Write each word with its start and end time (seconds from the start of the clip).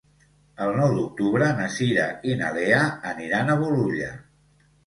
El 0.67 0.71
nou 0.77 0.95
d'octubre 0.99 1.51
na 1.59 1.69
Cira 1.75 2.07
i 2.31 2.39
na 2.41 2.49
Lea 2.57 2.83
aniran 3.13 3.53
a 3.53 3.59
Bolulla. 3.63 4.13